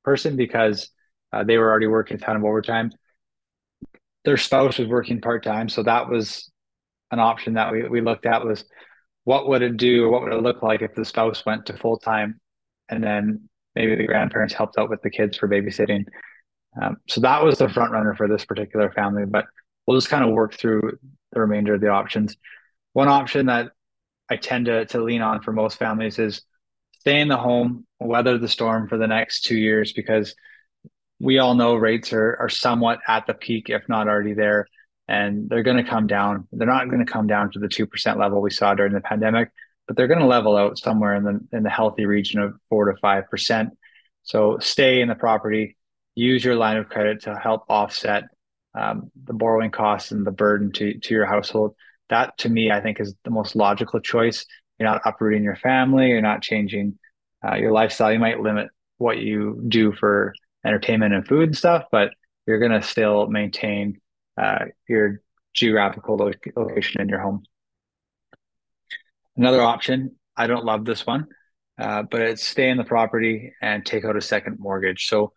person 0.05 0.37
because 0.37 0.91
uh, 1.33 1.45
they 1.45 1.59
were 1.59 1.71
already 1.71 1.87
working 1.87 2.17
a 2.17 2.21
ton 2.21 2.37
of 2.37 2.45
overtime. 2.45 2.91
Their 4.25 4.37
spouse 4.37 4.79
was 4.79 4.89
working 4.89 5.21
part 5.21 5.43
time, 5.43 5.69
so 5.69 5.83
that 5.83 6.09
was 6.09 6.51
an 7.11 7.19
option 7.19 7.55
that 7.55 7.73
we, 7.73 7.89
we 7.89 8.01
looked 8.01 8.27
at 8.27 8.45
was 8.45 8.65
what 9.25 9.49
would 9.49 9.63
it 9.63 9.77
do 9.77 10.11
what 10.11 10.23
would 10.23 10.33
it 10.33 10.43
look 10.43 10.63
like 10.63 10.83
if 10.83 10.95
the 10.95 11.05
spouse 11.05 11.45
went 11.47 11.67
to 11.67 11.77
full 11.77 11.99
time 11.99 12.41
and 12.89 13.05
then 13.05 13.49
maybe 13.75 13.95
the 13.95 14.07
grandparents 14.07 14.55
helped 14.55 14.79
out 14.79 14.91
with 14.91 15.03
the 15.03 15.11
kids 15.11 15.37
for 15.37 15.49
babysitting. 15.49 16.05
Um, 16.81 16.97
so 17.09 17.21
that 17.21 17.43
was 17.43 17.59
the 17.59 17.69
front 17.69 17.93
runner 17.93 18.15
for 18.15 18.29
this 18.29 18.45
particular 18.45 18.91
family, 18.93 19.25
but 19.27 19.47
we'll 19.87 19.97
just 19.97 20.11
kind 20.11 20.25
of 20.25 20.31
work 20.31 20.55
through 20.55 20.99
the 21.33 21.41
remainder 21.41 21.75
of 21.75 21.81
the 21.81 21.89
options. 21.89 22.37
One 22.93 23.09
option 23.09 23.47
that 23.47 23.73
I 24.29 24.37
tend 24.37 24.67
to, 24.67 24.85
to 24.87 25.03
lean 25.03 25.23
on 25.23 25.43
for 25.43 25.53
most 25.53 25.79
families 25.79 26.19
is 26.19 26.43
stay 26.99 27.21
in 27.21 27.29
the 27.29 27.37
home, 27.37 27.87
weather 27.99 28.39
the 28.39 28.49
storm 28.49 28.89
for 28.89 28.99
the 28.99 29.07
next 29.07 29.43
two 29.43 29.57
years 29.57 29.93
because 29.93 30.35
we 31.23 31.39
all 31.39 31.55
know 31.55 31.77
rates 31.77 32.13
are, 32.13 32.37
are 32.41 32.49
somewhat 32.49 32.99
at 33.07 33.29
the 33.29 33.35
peak, 33.35 33.71
if 33.71 33.89
not 33.89 34.09
already 34.09 34.35
there, 34.35 34.67
and 35.07 35.49
they're 35.49 35.63
going 35.63 35.77
to 35.77 35.89
come 35.89 36.09
down. 36.09 36.49
They're 36.51 36.67
not 36.67 36.91
going 36.91 37.05
to 37.05 37.11
come 37.11 37.29
down 37.29 37.53
to 37.53 37.61
the 37.61 37.69
2% 37.69 38.19
level 38.19 38.43
we 38.43 38.51
saw 38.51 38.75
during 38.75 38.93
the 38.93 39.01
pandemic, 39.01 39.51
but 39.87 39.97
they're 39.97 40.09
going 40.09 40.19
to 40.19 40.27
level 40.27 40.57
out 40.57 40.79
somewhere 40.79 41.15
in 41.15 41.23
the, 41.23 41.57
in 41.57 41.63
the 41.63 41.71
healthy 41.71 42.07
region 42.07 42.41
of 42.41 42.55
four 42.69 42.91
to 42.91 43.01
5%. 43.01 43.71
So 44.25 44.59
stay 44.59 45.01
in 45.01 45.09
the 45.09 45.15
property, 45.15 45.77
use 46.17 46.45
your 46.45 46.57
line 46.57 46.77
of 46.77 46.89
credit 46.89 47.23
to 47.23 47.37
help 47.37 47.63
offset 47.69 48.25
um, 48.75 49.13
the 49.25 49.33
borrowing 49.33 49.71
costs 49.71 50.11
and 50.11 50.27
the 50.27 50.33
burden 50.33 50.73
to, 50.73 50.99
to 50.99 51.15
your 51.15 51.27
household. 51.27 51.77
That 52.11 52.37
to 52.39 52.49
me, 52.49 52.73
I 52.73 52.81
think 52.81 52.99
is 52.99 53.15
the 53.23 53.31
most 53.31 53.55
logical 53.55 54.01
choice. 54.01 54.45
You're 54.77 54.89
not 54.89 55.03
uprooting 55.05 55.45
your 55.45 55.57
family. 55.57 56.09
You're 56.09 56.21
not 56.21 56.43
changing 56.43 56.99
uh, 57.47 57.55
your 57.55 57.71
lifestyle. 57.71 58.13
You 58.13 58.19
might 58.19 58.41
limit 58.41 58.71
what 58.99 59.19
you 59.19 59.63
do 59.69 59.93
for 59.93 60.35
entertainment 60.65 61.15
and 61.15 61.27
food 61.27 61.49
and 61.49 61.57
stuff, 61.57 61.85
but 61.91 62.11
you're 62.47 62.59
going 62.59 62.73
to 62.73 62.83
still 62.83 63.27
maintain 63.29 64.01
uh, 64.41 64.67
your 64.89 65.21
geographical 65.55 66.17
lo- 66.17 66.33
location 66.57 67.01
in 67.01 67.09
your 67.09 67.21
home. 67.21 67.43
Another 69.37 69.63
option, 69.63 70.17
I 70.37 70.47
don't 70.47 70.65
love 70.65 70.85
this 70.85 71.07
one, 71.07 71.27
uh, 71.79 72.03
but 72.03 72.21
it's 72.21 72.47
stay 72.47 72.69
in 72.69 72.77
the 72.77 72.85
property 72.85 73.53
and 73.63 73.85
take 73.85 74.05
out 74.05 74.17
a 74.17 74.21
second 74.21 74.59
mortgage. 74.59 75.09
So, 75.09 75.33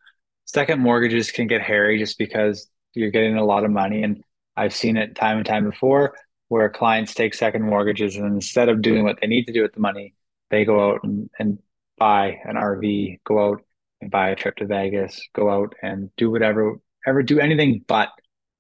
second 0.46 0.80
mortgages 0.80 1.32
can 1.32 1.48
get 1.48 1.62
hairy 1.62 1.98
just 1.98 2.18
because 2.18 2.68
you're 2.94 3.12
getting 3.12 3.38
a 3.38 3.46
lot 3.46 3.64
of 3.64 3.72
money. 3.72 4.04
And 4.04 4.24
I've 4.56 4.74
seen 4.74 4.98
it 4.98 5.16
time 5.16 5.38
and 5.38 5.46
time 5.46 5.70
before 5.70 6.16
where 6.48 6.70
clients 6.70 7.14
take 7.14 7.34
second 7.34 7.64
mortgages 7.64 8.16
and 8.16 8.26
instead 8.26 8.70
of 8.70 8.82
doing 8.82 9.04
what 9.04 9.20
they 9.20 9.28
need 9.28 9.46
to 9.46 9.54
do 9.54 9.62
with 9.62 9.74
the 9.74 9.80
money, 9.80 10.14
they 10.52 10.64
go 10.66 10.92
out 10.92 11.04
and, 11.04 11.30
and 11.40 11.60
buy 11.98 12.40
an 12.44 12.56
RV, 12.56 13.20
go 13.26 13.52
out 13.52 13.65
buy 14.10 14.30
a 14.30 14.36
trip 14.36 14.56
to 14.58 14.66
Vegas, 14.66 15.22
go 15.34 15.50
out 15.50 15.74
and 15.82 16.10
do 16.18 16.32
whatever, 16.32 16.80
ever 17.06 17.24
do 17.24 17.40
anything 17.40 17.84
but 17.88 18.10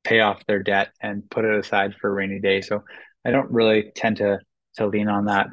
pay 0.04 0.20
off 0.20 0.46
their 0.46 0.62
debt 0.62 0.90
and 1.02 1.30
put 1.30 1.46
it 1.46 1.60
aside 1.60 1.96
for 2.00 2.10
a 2.10 2.14
rainy 2.14 2.40
day. 2.40 2.62
So 2.62 2.84
I 3.26 3.32
don't 3.32 3.52
really 3.52 3.92
tend 3.96 4.18
to 4.18 4.40
to 4.78 4.88
lean 4.88 5.08
on 5.08 5.26
that. 5.26 5.48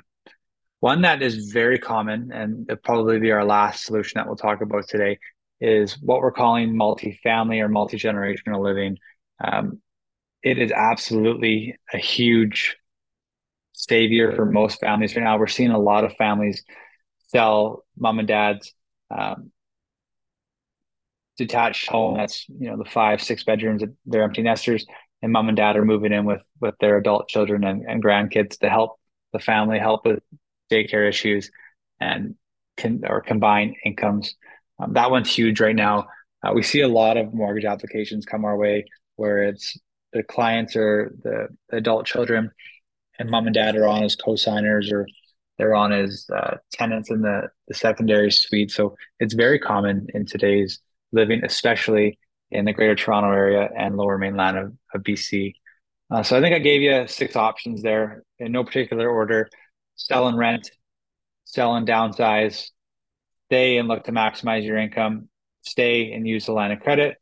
One 0.81 1.03
that 1.03 1.23
is 1.23 1.53
very 1.53 1.79
common, 1.79 2.33
and 2.33 2.67
it'll 2.69 2.81
probably 2.83 3.21
be 3.21 3.31
our 3.31 3.45
last 3.45 3.85
solution 3.85 4.19
that 4.19 4.27
we'll 4.27 4.37
talk 4.37 4.63
about 4.63 4.89
today, 4.89 5.19
is 5.61 5.93
what 6.03 6.21
we're 6.21 6.33
calling 6.33 6.77
multi-family 6.77 7.61
or 7.61 7.69
multi-generational 7.69 8.63
living. 8.63 8.99
Um, 9.43 9.81
it 10.43 10.59
is 10.59 10.73
absolutely 10.73 11.77
a 11.95 11.99
huge 11.99 12.77
savior 13.75 14.35
for 14.35 14.45
most 14.45 14.81
families 14.81 15.15
right 15.15 15.23
now. 15.23 15.39
We're 15.39 15.47
seeing 15.47 15.71
a 15.71 15.79
lot 15.79 16.05
of 16.05 16.15
families 16.17 16.65
sell 17.29 17.85
mom 17.97 18.19
and 18.19 18.29
dad's 18.29 18.75
um, 19.17 19.53
detached 21.47 21.89
home. 21.89 22.17
That's 22.17 22.49
you 22.49 22.71
know 22.71 22.77
the 22.77 22.89
five, 22.89 23.23
six 23.23 23.45
bedrooms. 23.45 23.83
They're 24.07 24.23
empty 24.23 24.43
nesters, 24.43 24.87
and 25.23 25.33
mom 25.33 25.49
and 25.49 25.57
dad 25.57 25.77
are 25.77 25.85
moving 25.85 26.13
in 26.13 26.25
with 26.25 26.43
with 26.61 26.75
their 26.81 26.97
adult 26.99 27.29
children 27.29 27.65
and, 27.65 27.85
and 27.89 28.03
grandkids 28.03 28.59
to 28.59 28.69
help 28.69 28.99
the 29.33 29.39
family, 29.39 29.79
help 29.79 30.05
with 30.05 30.21
daycare 30.71 31.09
issues, 31.09 31.51
and 32.01 32.35
can 32.77 33.03
or 33.07 33.21
combine 33.21 33.75
incomes. 33.85 34.35
Um, 34.79 34.95
that 34.95 35.11
one's 35.11 35.33
huge 35.33 35.61
right 35.61 35.77
now. 35.77 36.09
Uh, 36.43 36.53
we 36.55 36.63
see 36.63 36.81
a 36.81 36.89
lot 36.89 37.17
of 37.17 37.33
mortgage 37.33 37.65
applications 37.65 38.27
come 38.27 38.45
our 38.45 38.57
way 38.57 38.85
where 39.17 39.45
it's 39.45 39.77
the 40.13 40.23
clients 40.23 40.75
or 40.77 41.15
the, 41.23 41.49
the 41.71 41.77
adult 41.77 42.05
children 42.07 42.51
and 43.19 43.31
mom 43.31 43.47
and 43.47 43.55
dad 43.55 43.77
are 43.77 43.87
on 43.87 44.03
as 44.03 44.17
co-signers 44.17 44.91
or 44.91 45.07
they're 45.59 45.75
on 45.75 45.93
as 45.93 46.27
uh, 46.35 46.57
tenants 46.73 47.11
in 47.11 47.23
the, 47.23 47.49
the 47.69 47.75
secondary 47.75 48.31
suite. 48.33 48.71
So 48.71 48.97
it's 49.21 49.35
very 49.35 49.59
common 49.59 50.09
in 50.15 50.27
today's 50.27 50.81
living, 51.13 51.43
especially 51.45 52.19
in 52.51 52.65
the 52.65 52.73
greater 52.73 52.95
Toronto 52.95 53.31
area 53.31 53.69
and 53.77 53.97
lower 53.97 54.19
mainland 54.19 54.59
of, 54.59 54.73
of 54.95 55.03
BC. 55.03 55.55
Uh, 56.11 56.23
so 56.23 56.37
I 56.37 56.41
think 56.41 56.55
I 56.55 56.59
gave 56.59 56.83
you 56.83 57.07
six 57.07 57.37
options 57.37 57.83
there 57.83 58.23
in 58.39 58.53
no 58.53 58.65
particular 58.65 59.09
order 59.09 59.49
sell 59.95 60.27
and 60.27 60.37
rent, 60.37 60.71
sell 61.45 61.75
and 61.75 61.87
downsize, 61.87 62.71
stay 63.49 63.79
and 63.79 63.89
look 63.89 64.05
to 64.05 64.13
maximize 64.13 64.65
your 64.65 64.79
income, 64.79 65.29
stay 65.63 66.13
and 66.13 66.27
use 66.27 66.47
the 66.47 66.53
line 66.53 66.73
of 66.73 66.81
credit, 66.81 67.17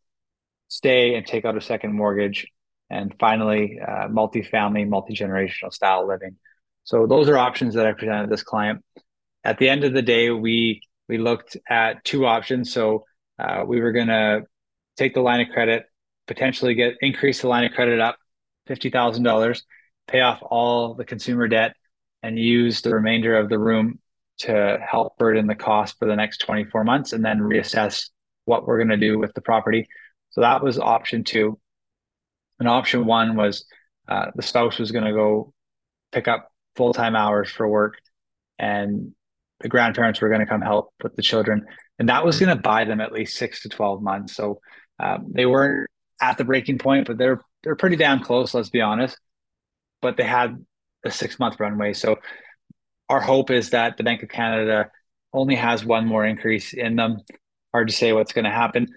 stay 0.69 1.15
and 1.15 1.27
take 1.27 1.45
out 1.45 1.57
a 1.57 1.61
second 1.61 1.93
mortgage, 1.93 2.47
and 2.89 3.15
finally, 3.21 3.79
uh, 3.81 4.09
multifamily, 4.09 4.89
multi 4.89 5.15
generational 5.15 5.73
style 5.73 6.07
living. 6.07 6.37
So 6.85 7.07
those 7.07 7.29
are 7.29 7.39
options 7.39 7.75
that 7.75 7.87
I 7.87 7.93
presented 7.93 8.31
this 8.31 8.43
client. 8.43 8.85
At 9.45 9.59
the 9.59 9.69
end 9.69 9.85
of 9.85 9.93
the 9.93 10.03
day, 10.03 10.31
we 10.31 10.83
we 11.09 11.19
looked 11.19 11.57
at 11.69 12.05
two 12.05 12.27
options. 12.27 12.73
So 12.73 13.05
uh, 13.41 13.65
we 13.67 13.81
were 13.81 13.93
going 13.93 14.09
to 14.09 14.43
take 14.97 15.15
the 15.15 15.21
line 15.21 15.41
of 15.41 15.49
credit, 15.49 15.85
potentially 16.27 16.75
get 16.75 16.95
increase 17.01 17.41
the 17.41 17.49
line 17.49 17.65
of 17.65 17.73
credit 17.73 18.01
up 18.01 18.17
fifty 18.67 18.91
thousand 18.91 19.25
dollars, 19.25 19.65
pay 20.07 20.21
off 20.21 20.41
all 20.43 20.95
the 20.95 21.05
consumer 21.05 21.49
debt, 21.49 21.75
and 22.23 22.39
use 22.39 22.83
the 22.83 22.95
remainder 22.95 23.37
of 23.37 23.49
the 23.49 23.59
room 23.59 23.99
to 24.41 24.79
help 24.87 25.17
burden 25.19 25.47
the 25.47 25.55
cost 25.55 25.99
for 25.99 26.07
the 26.09 26.17
next 26.17 26.39
24 26.39 26.83
months 26.83 27.13
and 27.13 27.23
then 27.25 27.41
reassess 27.41 28.09
what 28.47 28.67
we're 28.67 28.79
going 28.79 28.89
to 28.89 28.97
do 28.97 29.19
with 29.19 29.35
the 29.35 29.41
property. 29.43 29.87
So 30.31 30.41
that 30.41 30.63
was 30.63 30.79
option 30.79 31.25
two. 31.25 31.59
And 32.59 32.69
option 32.69 33.05
one 33.05 33.37
was 33.37 33.67
uh, 34.09 34.27
the 34.35 34.43
spouse 34.43 34.79
was 34.79 34.93
going 34.93 35.05
to 35.05 35.13
go 35.13 35.53
pick 36.11 36.27
up 36.27 36.51
full 36.75 36.95
time 36.95 37.17
hours 37.17 37.51
for 37.51 37.69
work 37.69 37.99
and 38.59 39.13
the 39.61 39.69
grandparents 39.69 40.21
were 40.21 40.29
going 40.29 40.41
to 40.41 40.47
come 40.47 40.63
help 40.63 40.93
with 41.03 41.15
the 41.17 41.23
children. 41.23 41.67
And 42.01 42.09
that 42.09 42.25
was 42.25 42.41
going 42.41 42.49
to 42.57 42.61
buy 42.61 42.85
them 42.85 43.01
at 43.01 43.13
least 43.13 43.37
six 43.37 43.63
to 43.63 43.69
12 43.69 44.03
months. 44.03 44.35
So 44.35 44.61
um, 44.99 45.27
they 45.31 45.45
weren't 45.45 45.89
at 46.21 46.39
the 46.39 46.45
breaking 46.45 46.79
point, 46.79 47.07
but 47.07 47.19
they're, 47.19 47.41
they're 47.63 47.77
pretty 47.77 47.97
damn 47.97 48.25
close, 48.25 48.55
let's 48.55 48.71
be 48.71 48.81
honest. 48.81 49.19
But 50.01 50.17
they 50.17 50.25
had 50.25 50.65
a 51.05 51.11
six 51.11 51.39
month 51.39 51.61
runway. 51.61 51.93
So 51.93 52.17
our 53.11 53.21
hope 53.21 53.51
is 53.51 53.71
that 53.71 53.99
the 53.99 54.03
Bank 54.03 54.23
of 54.23 54.31
Canada 54.31 54.91
only 55.33 55.57
has 55.57 55.85
one 55.85 56.07
more 56.07 56.25
increase 56.25 56.73
in 56.73 56.97
them. 56.97 57.19
Hard 57.73 57.89
to 57.89 57.95
say 57.95 58.15
what's 58.15 58.33
going 58.33 58.47
to 58.47 58.51
happen, 58.51 58.89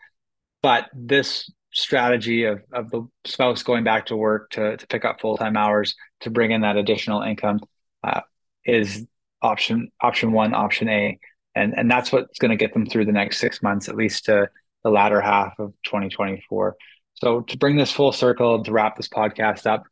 but 0.64 0.90
this 0.94 1.52
strategy 1.74 2.46
of, 2.46 2.62
of 2.72 2.90
the 2.90 3.08
spouse 3.26 3.64
going 3.64 3.84
back 3.84 4.08
to 4.08 4.16
work 4.16 4.50
to, 4.52 4.78
to 4.78 4.88
pick 4.88 5.06
up 5.06 5.20
full 5.20 5.38
time 5.38 5.58
hours 5.58 5.96
to 6.22 6.30
bring 6.30 6.52
in 6.52 6.62
that 6.62 6.78
additional 6.78 7.22
income 7.22 7.60
uh, 8.04 8.22
is 8.66 9.06
option 9.42 9.92
option 10.02 10.32
one, 10.32 10.54
option 10.54 10.88
A, 10.90 11.20
and 11.56 11.74
and 11.78 11.90
that's 11.90 12.12
what's 12.12 12.40
going 12.40 12.52
to 12.52 12.58
get 12.58 12.74
them 12.74 12.86
through 12.86 13.06
the 13.06 13.12
next 13.12 13.38
six 13.38 13.62
months, 13.62 13.90
at 13.90 13.96
least 13.96 14.26
to 14.26 14.50
the 14.84 14.90
latter 14.90 15.22
half 15.22 15.54
of 15.60 15.74
2024. 15.86 16.76
So 17.16 17.42
to 17.42 17.58
bring 17.58 17.78
this 17.78 17.92
full 17.92 18.12
circle 18.12 18.64
to 18.64 18.72
wrap 18.72 18.98
this 18.98 19.08
podcast 19.08 19.66
up, 19.66 19.84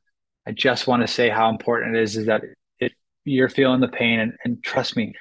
I 0.48 0.52
just 0.52 0.88
want 0.88 1.02
to 1.02 1.08
say 1.08 1.30
how 1.30 1.50
important 1.50 1.96
it 1.96 2.04
is 2.04 2.18
is 2.18 2.26
that 2.26 2.42
it, 2.80 2.92
you're 3.24 3.50
feeling 3.50 3.80
the 3.80 3.88
pain 3.88 4.20
and, 4.20 4.34
and 4.44 4.64
trust 4.64 4.98
me, 4.98 5.14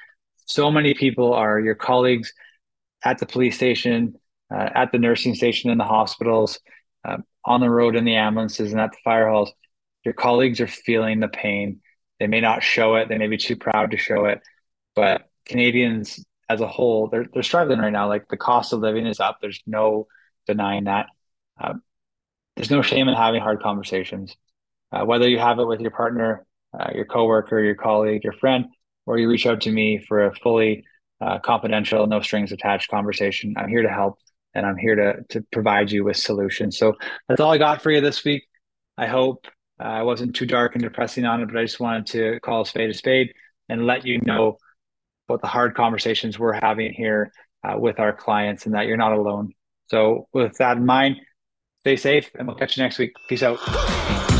so 0.45 0.71
many 0.71 0.93
people 0.93 1.33
are 1.33 1.59
your 1.59 1.75
colleagues 1.75 2.33
at 3.03 3.19
the 3.19 3.25
police 3.25 3.55
station, 3.55 4.15
uh, 4.53 4.69
at 4.75 4.91
the 4.91 4.99
nursing 4.99 5.35
station 5.35 5.69
in 5.69 5.77
the 5.77 5.85
hospitals, 5.85 6.59
uh, 7.05 7.17
on 7.45 7.61
the 7.61 7.69
road 7.69 7.95
in 7.95 8.03
the 8.03 8.15
ambulances 8.15 8.71
and 8.71 8.81
at 8.81 8.91
the 8.91 8.97
fire 9.03 9.29
halls. 9.29 9.51
Your 10.03 10.13
colleagues 10.13 10.59
are 10.59 10.67
feeling 10.67 11.19
the 11.19 11.27
pain. 11.27 11.81
They 12.19 12.27
may 12.27 12.41
not 12.41 12.63
show 12.63 12.95
it. 12.95 13.07
They 13.07 13.17
may 13.17 13.27
be 13.27 13.37
too 13.37 13.55
proud 13.55 13.91
to 13.91 13.97
show 13.97 14.25
it, 14.25 14.41
but 14.95 15.29
Canadians 15.45 16.23
as 16.51 16.61
a 16.61 16.67
whole, 16.67 17.07
they're 17.07 17.25
they're 17.33 17.43
struggling 17.43 17.79
right 17.79 17.93
now. 17.93 18.07
Like 18.07 18.27
the 18.29 18.37
cost 18.37 18.73
of 18.73 18.79
living 18.79 19.07
is 19.07 19.19
up. 19.19 19.39
There's 19.41 19.61
no 19.65 20.07
denying 20.47 20.85
that. 20.85 21.07
Um, 21.59 21.81
there's 22.55 22.71
no 22.71 22.81
shame 22.81 23.07
in 23.07 23.15
having 23.15 23.41
hard 23.41 23.61
conversations 23.61 24.35
uh, 24.91 25.05
whether 25.05 25.27
you 25.27 25.39
have 25.39 25.59
it 25.59 25.65
with 25.67 25.79
your 25.79 25.91
partner, 25.91 26.45
uh, 26.77 26.89
your 26.93 27.05
coworker, 27.05 27.59
your 27.59 27.75
colleague, 27.75 28.23
your 28.23 28.33
friend, 28.33 28.65
or 29.05 29.17
you 29.17 29.29
reach 29.29 29.45
out 29.45 29.61
to 29.61 29.71
me 29.71 30.03
for 30.07 30.25
a 30.25 30.35
fully 30.35 30.83
uh, 31.21 31.39
confidential, 31.39 32.05
no 32.07 32.21
strings 32.21 32.51
attached 32.51 32.89
conversation. 32.89 33.53
I'm 33.57 33.69
here 33.69 33.83
to 33.83 33.89
help 33.89 34.19
and 34.53 34.65
I'm 34.65 34.77
here 34.77 34.95
to, 34.95 35.23
to 35.29 35.45
provide 35.51 35.91
you 35.91 36.03
with 36.03 36.17
solutions. 36.17 36.77
So 36.77 36.95
that's 37.27 37.39
all 37.39 37.51
I 37.51 37.57
got 37.57 37.81
for 37.81 37.91
you 37.91 38.01
this 38.01 38.23
week. 38.25 38.43
I 38.97 39.07
hope 39.07 39.47
uh, 39.79 39.83
I 39.83 40.03
wasn't 40.03 40.35
too 40.35 40.45
dark 40.45 40.75
and 40.75 40.83
depressing 40.83 41.25
on 41.25 41.41
it, 41.41 41.45
but 41.45 41.57
I 41.57 41.63
just 41.63 41.79
wanted 41.79 42.07
to 42.07 42.39
call 42.41 42.61
a 42.61 42.65
spade 42.65 42.89
a 42.89 42.93
spade 42.93 43.33
and 43.69 43.85
let 43.85 44.05
you 44.05 44.19
know 44.21 44.57
what 45.31 45.41
the 45.41 45.47
hard 45.47 45.75
conversations 45.75 46.37
we're 46.37 46.53
having 46.53 46.93
here 46.93 47.31
uh, 47.63 47.75
with 47.77 47.99
our 47.99 48.13
clients 48.13 48.65
and 48.65 48.75
that 48.75 48.87
you're 48.87 48.97
not 48.97 49.13
alone. 49.13 49.53
So 49.87 50.27
with 50.33 50.57
that 50.57 50.77
in 50.77 50.85
mind, 50.85 51.17
stay 51.81 51.95
safe 51.95 52.29
and 52.37 52.47
we'll 52.47 52.57
catch 52.57 52.77
you 52.77 52.83
next 52.83 52.99
week. 52.99 53.13
Peace 53.27 53.43
out. 53.43 53.59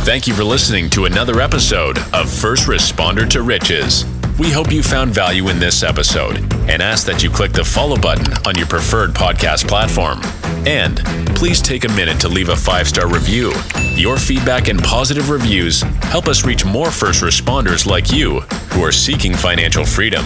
Thank 0.03 0.27
you 0.27 0.33
for 0.33 0.43
listening 0.43 0.89
to 0.91 1.05
another 1.05 1.41
episode 1.41 1.97
of 2.13 2.31
First 2.31 2.67
Responder 2.67 3.29
to 3.29 3.43
Riches. 3.43 4.05
We 4.39 4.49
hope 4.49 4.71
you 4.71 4.81
found 4.81 5.11
value 5.11 5.49
in 5.49 5.59
this 5.59 5.83
episode 5.83 6.37
and 6.67 6.81
ask 6.81 7.05
that 7.05 7.21
you 7.21 7.29
click 7.29 7.51
the 7.51 7.63
follow 7.63 7.95
button 7.97 8.33
on 8.47 8.57
your 8.57 8.65
preferred 8.65 9.11
podcast 9.11 9.67
platform. 9.67 10.21
And 10.65 10.97
please 11.35 11.61
take 11.61 11.85
a 11.85 11.89
minute 11.89 12.19
to 12.21 12.27
leave 12.27 12.49
a 12.49 12.55
five 12.55 12.87
star 12.87 13.07
review. 13.07 13.53
Your 13.93 14.17
feedback 14.17 14.67
and 14.67 14.81
positive 14.81 15.29
reviews 15.29 15.81
help 16.03 16.27
us 16.27 16.45
reach 16.45 16.65
more 16.65 16.89
first 16.89 17.21
responders 17.21 17.85
like 17.85 18.11
you 18.11 18.39
who 18.71 18.83
are 18.83 18.91
seeking 18.91 19.35
financial 19.35 19.85
freedom. 19.85 20.25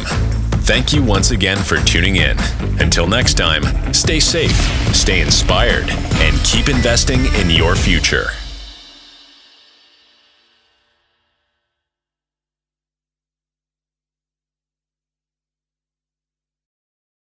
Thank 0.66 0.94
you 0.94 1.04
once 1.04 1.30
again 1.30 1.58
for 1.58 1.78
tuning 1.78 2.16
in. 2.16 2.40
Until 2.80 3.06
next 3.06 3.36
time, 3.36 3.62
stay 3.94 4.20
safe, 4.20 4.56
stay 4.96 5.22
inspired, 5.22 5.88
and 5.88 6.44
keep 6.44 6.70
investing 6.70 7.24
in 7.36 7.52
your 7.52 7.76
future. 7.76 8.30